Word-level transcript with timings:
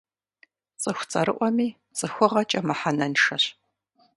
Цӏыху 0.81 1.07
цӏэрыӏуэми 1.11 1.67
цӏыхугъэкӏэ 1.97 2.59
мыхьэнэншэщ. 2.67 3.43